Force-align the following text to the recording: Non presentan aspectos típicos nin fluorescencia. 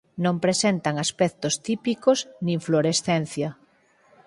Non 0.25 0.35
presentan 0.45 0.95
aspectos 1.05 1.53
típicos 1.67 2.19
nin 2.45 2.57
fluorescencia. 2.65 3.49